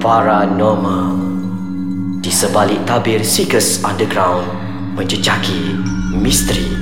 [0.00, 1.12] paranormal
[2.24, 4.48] Di sebalik tabir Seekers Underground
[4.96, 5.76] Menjejaki
[6.16, 6.72] misteri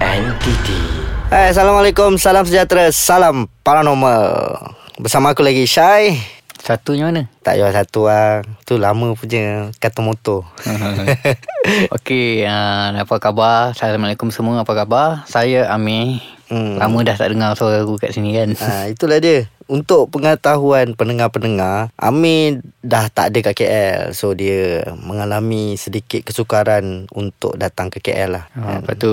[0.00, 0.80] entiti
[1.28, 4.56] Hai, Assalamualaikum, salam sejahtera, salam paranormal
[4.96, 6.16] Bersama aku lagi Syai
[6.64, 7.28] Satunya mana?
[7.44, 10.48] Tak payah satu lah Tu lama punya kata motor
[12.00, 13.76] Okey, uh, apa khabar?
[13.76, 15.22] Assalamualaikum semua, apa khabar?
[15.30, 16.18] Saya Amir.
[16.50, 16.74] Hmm.
[16.78, 18.54] Lama dah tak dengar suara aku kat sini kan.
[18.58, 25.78] ha, Itulah dia Untuk pengetahuan pendengar-pendengar Amir dah tak ada kat KL So dia mengalami
[25.78, 29.12] sedikit kesukaran Untuk datang ke KL lah Ha, lepas tu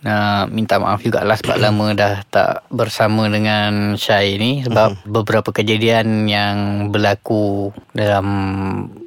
[0.00, 6.24] nak minta maaf jugalah sebab lama dah tak bersama dengan Syai ni sebab beberapa kejadian
[6.24, 8.26] yang berlaku dalam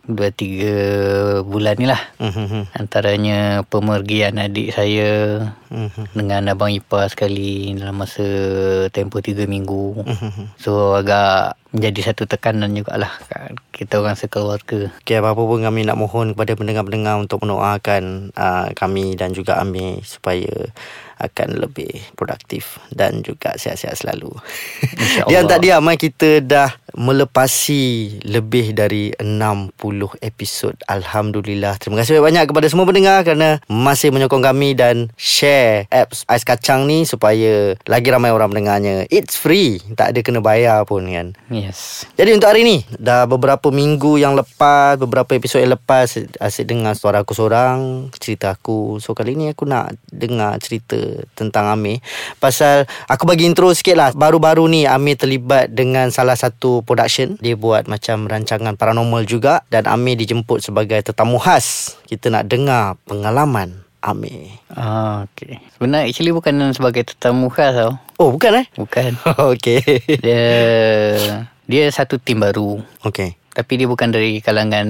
[0.04, 2.02] 2-3 bulan ni lah.
[2.20, 5.40] Mhm, Antaranya pemergian adik saya
[5.72, 6.12] mhm.
[6.12, 8.27] dengan abang ipar sekali dalam masa
[8.91, 10.04] tempoh 3 minggu.
[10.60, 14.94] So agak menjadi satu tekanan jugalah kat kita orang sekeluarga.
[15.02, 20.05] Okay, apa-apa pun kami nak mohon kepada pendengar-pendengar untuk mendoakan uh, kami dan juga Amir
[20.05, 20.70] supaya
[21.18, 24.29] akan lebih produktif dan juga sihat-sihat selalu.
[25.29, 29.74] Diam tak diam eh, kita dah melepasi lebih dari 60
[30.22, 30.74] episod.
[30.86, 31.77] Alhamdulillah.
[31.82, 36.85] Terima kasih banyak kepada semua pendengar kerana masih menyokong kami dan share apps Ais Kacang
[36.85, 39.10] ni supaya lagi ramai orang mendengarnya.
[39.10, 39.82] It's free.
[39.98, 41.34] Tak ada kena bayar pun kan.
[41.50, 42.05] Yes.
[42.13, 46.94] Jadi untuk hari ni Dah beberapa minggu yang lepas Beberapa episod yang lepas Asyik dengar
[46.94, 50.98] suara aku seorang Cerita aku So kali ni aku nak Dengar cerita
[51.34, 52.04] Tentang Amir
[52.38, 57.55] Pasal Aku bagi intro sikit lah Baru-baru ni Amir terlibat Dengan salah satu production Dia
[57.57, 63.84] buat macam Rancangan paranormal juga Dan Amir dijemput sebagai Tetamu khas Kita nak dengar Pengalaman
[64.03, 65.63] Amir Ah, okay.
[65.79, 67.95] Sebenarnya actually bukan sebagai tetamu khas tau.
[68.19, 69.16] Oh bukan eh Bukan.
[69.56, 69.79] Okay
[70.19, 70.44] Dia
[71.63, 72.84] dia satu tim baru.
[73.07, 74.88] Okay Tapi dia bukan dari kalangan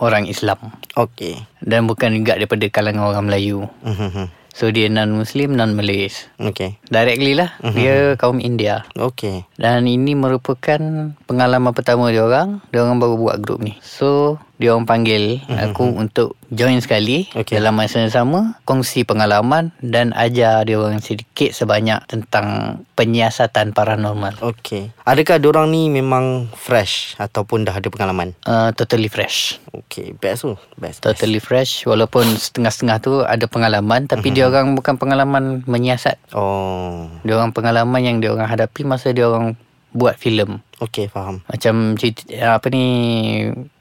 [0.00, 3.64] orang Islam Okay dan bukan juga daripada kalangan orang Melayu.
[3.84, 4.43] Mhm.
[4.54, 6.30] So dia non Muslim, non Malays.
[6.38, 8.86] Okay Directly lah dia kaum India.
[8.94, 10.78] Okay Dan ini merupakan
[11.26, 12.62] pengalaman pertama dia orang.
[12.70, 13.74] Dia orang baru buat grup ni.
[13.82, 17.58] So dia orang panggil aku untuk join sekali Okey.
[17.58, 24.38] dalam masa yang sama, kongsi pengalaman dan ajar dia orang sedikit sebanyak tentang penyiasatan paranormal.
[24.38, 24.94] Okay.
[25.02, 28.38] Adakah diorang ni memang fresh ataupun dah ada pengalaman?
[28.46, 29.58] Uh, totally fresh.
[29.74, 30.54] Okay, best tu.
[30.78, 31.02] Best.
[31.02, 31.18] best.
[31.18, 36.16] Totally fresh walaupun setengah-setengah tu ada pengalaman tapi dia orang bukan pengalaman menyiasat.
[36.30, 39.58] Oh, Dia orang pengalaman yang dia orang hadapi masa dia orang
[39.94, 40.58] buat filem.
[40.80, 41.42] Okay, faham.
[41.46, 42.24] Macam cerita,
[42.58, 42.84] apa ni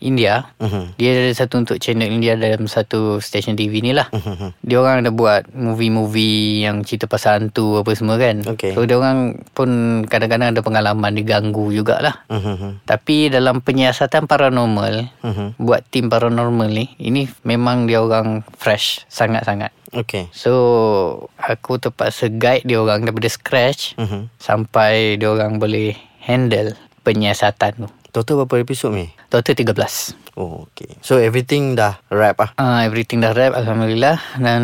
[0.04, 0.96] India Mhm.
[0.98, 4.08] Dia ada satu untuk channel India dalam satu stesen TV ni lah.
[4.14, 4.60] Mhm.
[4.64, 8.44] Dia orang ada buat movie-movie yang cerita pasal hantu apa semua kan.
[8.46, 8.76] Okey.
[8.76, 12.24] So dia orang pun kadang-kadang ada pengalaman diganggu jugalah.
[12.30, 12.86] Mhm.
[12.86, 15.60] Tapi dalam penyiasatan paranormal, Mhm.
[15.60, 19.72] buat tim paranormal ni, ini memang dia orang fresh sangat-sangat.
[19.94, 20.26] Okay.
[20.34, 20.54] So
[21.38, 24.34] aku terpaksa guide dia orang daripada scratch Mhm.
[24.42, 27.88] sampai dia orang boleh handle penyiasatan tu.
[28.14, 29.10] Total berapa episod ni?
[29.26, 30.38] Total 13.
[30.38, 30.98] Oh, okay.
[31.02, 32.54] So everything dah wrap ah.
[32.58, 34.62] Uh, everything dah wrap Alhamdulillah Dan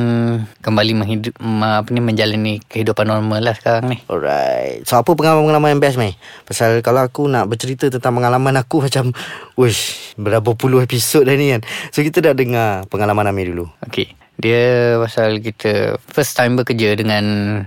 [0.65, 4.85] kembali menghidup, ma, apa ni, menjalani kehidupan normal lah sekarang ni Alright.
[4.85, 6.17] So apa pengalaman-pengalaman yang best meh?
[6.45, 9.13] Pasal kalau aku nak bercerita tentang pengalaman aku macam
[9.57, 11.61] Wish Berapa puluh episod dah ni kan
[11.93, 14.63] So kita dah dengar pengalaman Amir dulu Okay Dia
[14.97, 17.25] pasal kita First time bekerja dengan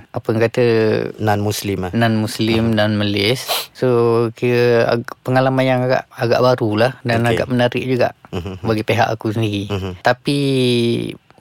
[0.09, 0.65] Apa yang kata
[1.17, 3.89] Non-Muslim lah Non-Muslim dan Malays So
[4.33, 7.37] kira ag- pengalaman yang agak agak baru lah Dan Okay.
[7.37, 8.65] agak menarik juga Mhm.
[8.65, 9.93] Bagi pihak aku sendiri Mhm.
[10.01, 10.39] Tapi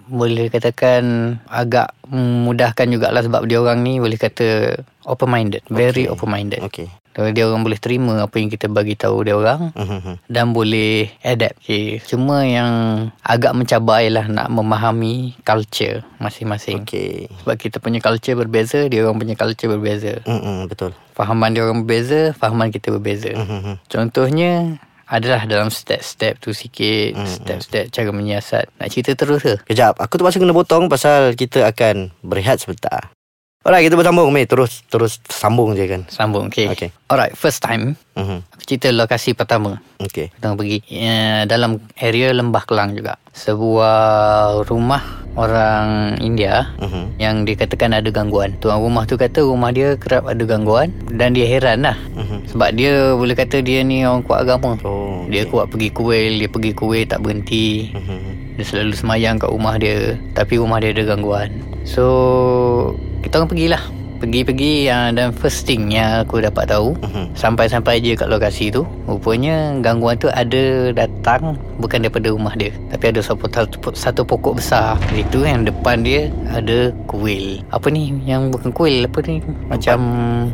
[0.06, 1.04] boleh katakan
[1.48, 4.76] agak memudahkan jugalah sebab dia orang ni boleh kata
[5.08, 6.12] open minded, very Okay.
[6.12, 6.60] open minded.
[6.60, 10.26] Okay Dia orang boleh terima apa yang kita bagi tahu dia orang Mhm.
[10.28, 11.60] dan boleh adapt.
[11.60, 12.00] Okay.
[12.02, 12.72] Cuma yang
[13.20, 16.84] agak mencabar ialah nak memahami culture masing-masing.
[16.84, 20.24] Okay Sebab kita punya culture berbeza, dia orang punya culture berbeza.
[20.24, 23.36] Mm-mm, Betul Fahaman dia orang berbeza, fahaman kita berbeza.
[23.36, 23.84] Mhm.
[23.86, 28.72] Contohnya adalah dalam step-step tu sikit, step-step cara menyiasat.
[28.80, 29.60] Nak cerita terus ke?
[29.68, 33.12] Kejap, aku terpaksa kena potong pasal kita akan berehat sebentar.
[33.62, 34.50] Alright, kita bersambung, Mei.
[34.50, 36.02] Terus terus sambung je kan.
[36.10, 36.66] Sambung, okay.
[36.74, 36.90] Okay.
[37.06, 38.42] Alright, first time, Mhm.
[38.42, 39.78] aku cerita lokasi pertama.
[40.02, 40.34] Okay.
[40.34, 43.22] Kita pergi uh, dalam area Lembah Kelang juga.
[43.30, 47.22] Sebuah rumah orang India Mhm.
[47.22, 48.58] yang dikatakan ada gangguan.
[48.58, 52.02] Tuan rumah tu kata rumah dia kerap ada gangguan dan dia heran lah.
[52.18, 52.50] Mhm.
[52.50, 54.74] Sebab dia boleh kata dia ni orang kuat agama.
[54.82, 55.30] Oh.
[55.30, 57.94] Dia kuat pergi kuil, dia pergi kuil tak berhenti.
[57.94, 58.58] Mhm.
[58.58, 61.50] Dia selalu semayang kat rumah dia Tapi rumah dia ada gangguan
[61.88, 62.04] So
[63.32, 63.80] Kita orang pergilah.
[64.20, 67.32] Pergi-pergi uh, dan first thing yang aku dapat tahu Mhm.
[67.32, 73.08] Sampai-sampai je kat lokasi tu Rupanya gangguan tu ada datang Bukan daripada rumah dia Tapi
[73.08, 75.00] ada satu, satu, satu pokok besar.
[75.10, 77.64] Itu yang depan dia ada kuil.
[77.72, 79.40] Apa ni yang bukan kuil Apa ni?
[79.66, 79.98] Macam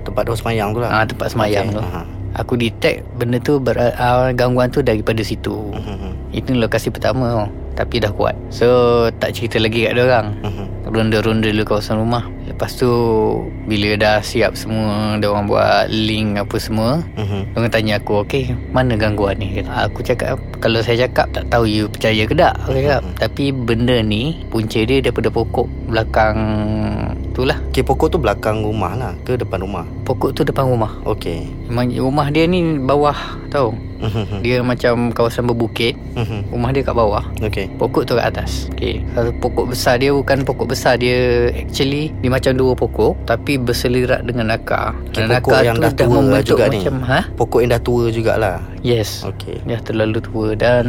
[0.06, 0.90] Tempat dia semayang tu lah.
[0.94, 1.82] Ah, tempat semayang Okey, tu.
[1.82, 2.02] aha.
[2.38, 5.74] Aku detect benda tu ber, uh, Gangguan tu daripada situ.
[5.74, 6.30] Mhm.
[6.30, 8.38] Itu lokasi pertama Tapi dah kuat.
[8.48, 8.70] So
[9.18, 10.28] tak cerita lagi kat dia orang.
[10.40, 10.66] Mhm.
[10.98, 12.26] Ronda-ronda dulu kawasan rumah.
[12.48, 12.90] Lepas tu
[13.64, 17.42] Bila dah siap semua Dia orang buat link apa semua Mhm.
[17.46, 19.62] Dia orang tanya aku Okay mana gangguan ni?
[19.62, 22.56] Aku cakap Kalau saya cakap Tak tahu you percaya ke tak.
[22.64, 26.38] Aku cakap Tapi benda ni Punca dia daripada pokok Belakang
[27.38, 29.86] Tu lah Okay pokok tu belakang rumah lah Ke depan rumah?
[30.10, 30.98] Pokok tu depan rumah.
[31.06, 33.14] Okay Memang rumah dia ni bawah
[33.54, 33.78] Tahu?
[33.98, 34.46] Mhm.
[34.46, 35.98] Dia macam kawasan berbukit.
[36.18, 36.54] Mhm.
[36.54, 37.22] Rumah dia kat bawah.
[37.38, 38.74] Okay Pokok tu kat atas.
[39.14, 44.26] Kalau pokok besar dia Bukan pokok besar Dia actually Dia macam dua pokok Tapi berselirat
[44.26, 44.98] dengan akar.
[45.14, 46.82] Okay, Dan pokok akar yang tu dah tua membentuk juga ni.
[46.82, 47.20] macam Ha?
[47.38, 48.58] Pokok yang dah tua jugalah.
[48.82, 49.22] Yes.
[49.22, 50.58] Okay Dah terlalu tua.
[50.58, 50.86] Dan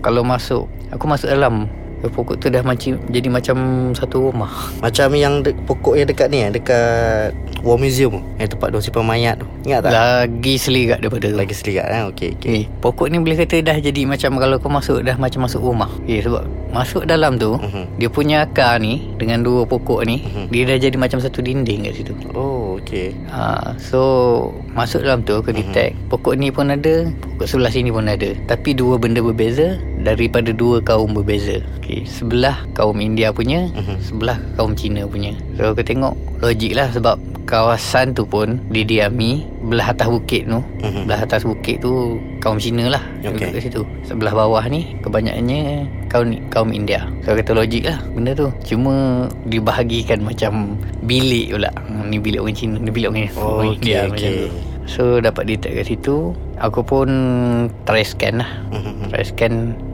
[0.00, 1.68] Kalau masuk Aku masuk dalam
[2.04, 3.56] Pokok tu dah macam Jadi macam
[3.92, 8.68] Satu rumah Macam yang de- pokok yang dekat ni eh Dekat War Museum Yang tempat
[8.68, 9.92] dia simpan mayat tu Ingat tak?
[9.92, 12.50] Lagi selirat daripada tu Lagi selirat eh Okay, okay.
[12.52, 12.62] Okay.
[12.78, 15.86] Pokok ni boleh kata dah jadi macam kalau kau masuk dah macam masuk rumah.
[16.02, 17.84] Okay, sebab masuk dalam tu Mhm.
[17.96, 20.44] dia punya akar ni dengan dua pokok ni Mhm.
[20.48, 22.12] dia dah jadi macam satu dinding kat situ.
[22.32, 24.00] Oh okay Ha, so
[24.68, 28.34] masuk dalam tu aku detect pokok ni pun ada, pokok sebelah sini pun ada.
[28.44, 31.62] Tapi dua benda berbeza daripada dua kaum berbeza.
[31.78, 33.96] Okay, sebelah kaum India punya, Mhm.
[33.98, 35.32] sebelah kaum Cina punya.
[35.54, 40.58] So aku tengok logik lah sebab kawasan tu pun didiami belah atas bukit tu.
[40.80, 41.06] Mhm.
[41.06, 43.34] Belah atas bukit tu kaum Cina lah Okey.
[43.34, 43.82] duduk kat situ.
[44.02, 45.60] Sebelah bawah ni kebanyakannya
[46.06, 47.06] kaum kaum India.
[47.22, 48.48] So kata logik lah benda tu.
[48.64, 51.70] Cuma dibahagikan macam bilik pula.
[51.78, 54.36] Hmm, Ni bilik orang Cina, ni bilik orang, Oh, orang okey, India macam okey.
[54.40, 54.48] tu.
[54.82, 56.16] So dapat detect kat situ
[56.58, 57.06] Aku pun
[57.82, 59.10] try scan lah Mhm.
[59.10, 59.52] Try scan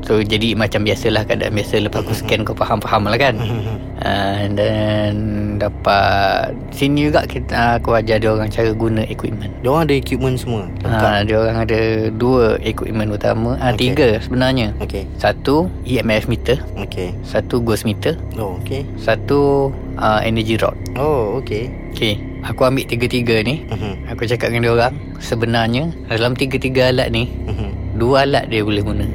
[0.08, 4.56] So jadi macam biasalah keadaan biasa Lepas aku scan kau faham-faham lah kan uh, And
[4.56, 5.14] then
[5.58, 10.40] Dapat Sini juga kita, aku ajar dia orang cara guna equipment Dia orang ada equipment
[10.40, 13.92] semua Ha, dia orang ada dua equipment utama ah Okey.
[13.92, 14.72] tiga sebenarnya.
[14.80, 19.68] Okay Satu EMF meter, Okay satu ghost meter, Oh okay satu
[19.98, 20.72] uh, energy rod.
[20.94, 23.66] Oh okay Okey, aku ambil tiga-tiga ni.
[23.66, 24.14] Mhm.
[24.14, 27.98] Aku cakap dengan dia orang, sebenarnya dalam tiga-tiga alat ni, Mhm.
[27.98, 29.06] dua alat dia boleh guna.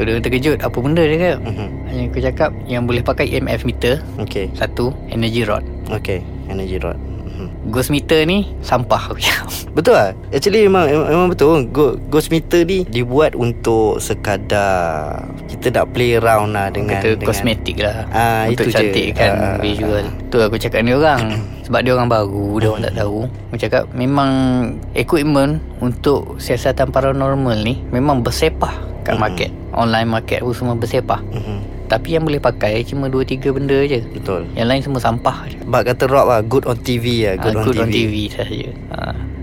[0.00, 0.08] Mhm.
[0.10, 1.38] So dia terkejut, apa benda dia cakap?
[1.44, 1.66] Mhm.
[1.86, 5.60] Hanya aku cakap yang boleh pakai EMF meter, Okay satu energy rod.
[5.92, 6.96] Okay Energy rod
[7.30, 7.68] Mhm.
[7.68, 9.46] Ghost meter ni sampah aku cakap.
[9.70, 11.62] Betul lah Actually memang Memang betul
[12.10, 17.78] Ghost meter ni Dibuat untuk Sekadar Kita nak play around lah Dengan Kata dengan, kosmetik
[17.78, 18.76] lah Ah, Untuk itu je.
[18.82, 22.96] cantikkan Ah, visual Tu aku cakap dia orang Sebab dia orang baru Dia orang tak
[22.98, 24.30] tahu Aku cakap Memang
[24.92, 31.86] Equipment Untuk siasatan paranormal ni Memang bersepah Kat market Online market pun semua bersepah Mhm.
[31.86, 35.80] Tapi yang boleh pakai Cuma 2-3 benda je Betul Yang lain semua sampah je Sebab
[35.84, 37.80] kata Rob lah Good on TV lah Good, Ah, on, Good TV.
[37.80, 38.98] on TV sahaja ha.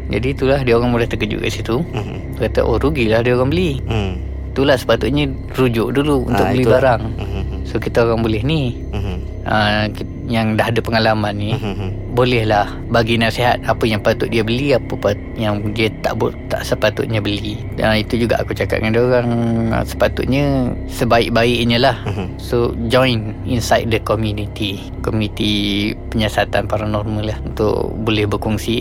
[0.07, 2.17] Jadi itulah Dia orang boleh terkejut kat situ Mhm.
[2.33, 4.15] Dia kata oh rugilah dia orang beli Hmm.
[4.49, 6.79] Itulah sepatutnya Rujuk dulu Untuk Ah, beli itulah.
[6.79, 7.43] barang Mhm.
[7.63, 9.15] So kita orang boleh ni Mhm.
[9.43, 9.83] uh,
[10.25, 12.06] yang dah ada pengalaman ni Mhm.
[12.17, 16.17] Bolehlah bagi nasihat apa yang patut dia beli apa pat- yang dia tak
[16.49, 17.61] tak sepatutnya beli.
[17.77, 19.29] Dan itu juga aku cakap dengan dia orang
[19.69, 21.95] uh, sepatutnya sebaik-baiknya lah.
[22.09, 22.41] Mhm.
[22.41, 24.81] so join inside the community.
[25.05, 28.75] Community penyiasatan paranormal lah untuk boleh berkongsi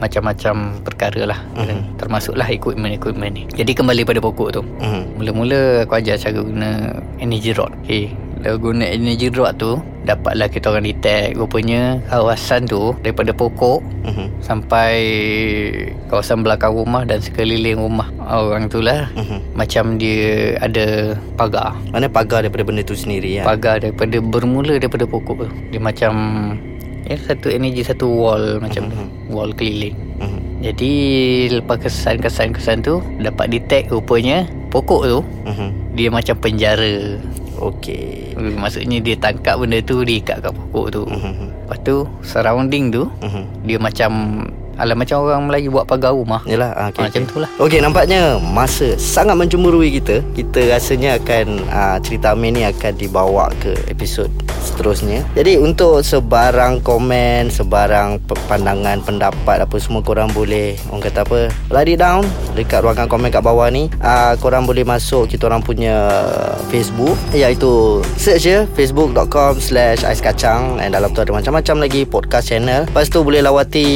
[0.00, 1.40] macam-macam perkara lah.
[1.60, 2.00] Mhm.
[2.00, 3.44] termasuklah equipment-equipment ni.
[3.52, 4.62] Jadi kembali pada pokok tu.
[4.80, 5.20] Mhm.
[5.20, 6.70] Mula-mula aku ajar cara guna
[7.20, 9.72] energy rod Okay Dah guna energy rod tu
[10.04, 14.26] Dapatlah kita orang detect Rupanya kawasan tu Daripada pokok Mhm.
[14.38, 14.92] Sampai
[16.06, 19.56] Kawasan belakang rumah Dan sekeliling rumah Orang tu lah Mhm.
[19.56, 23.42] Macam dia ada pagar Mana pagar daripada benda tu sendiri ya?
[23.42, 26.12] Pagar daripada Bermula daripada pokok tu Dia macam
[27.04, 28.96] Ya satu energy Satu wall Macam tu
[29.30, 30.38] Wall keliling Mhm.
[30.62, 30.92] Jadi
[31.54, 35.96] Lepas kesan-kesan-kesan tu Dapat detect rupanya Pokok tu Mhm.
[35.96, 37.16] Dia macam penjara
[38.34, 41.46] Hmm, Maksudnya dia tangkap benda tu Dia ikat kat pokok tu Mhm.
[41.64, 43.42] Lepas tu Surrounding tu Mhm.
[43.64, 44.10] Dia macam
[44.76, 46.42] Alah macam orang Melayu buat pagar rumah.
[46.44, 47.30] Yalah ah, okay, Macam okay.
[47.30, 47.50] tu lah.
[47.58, 53.50] Okey nampaknya masa sangat mencemburui kita Kita rasanya akan uh, cerita Amir ni akan dibawa
[53.62, 54.26] ke episod
[54.64, 55.22] seterusnya.
[55.36, 61.94] Jadi untuk sebarang komen, sebarang pandangan, pendapat apa semua korang boleh Orang kata apa, write
[61.94, 62.24] it down
[62.56, 63.90] Dekat ruangan komen kat bawah ni.
[64.00, 65.94] Uh, Korang boleh masuk Kita orang punya
[66.72, 67.18] Facebook.
[67.34, 70.80] Iaitu Search je Facebook.com Slash Ais Kacang.
[70.80, 72.86] And dalam tu ada macam-macam lagi Podcast channel.
[72.88, 73.86] Lepas tu boleh lawati